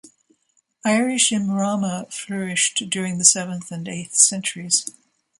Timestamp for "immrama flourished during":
1.29-3.19